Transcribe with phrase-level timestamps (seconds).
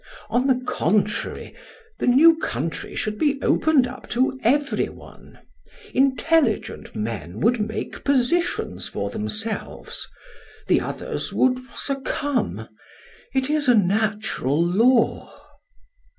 [0.31, 1.55] On the contrary,
[1.99, 5.37] the new country should be opened to everyone.
[5.93, 10.09] Intelligent men would make positions for themselves;
[10.67, 12.67] the others would succumb.
[13.35, 15.31] It is a natural law."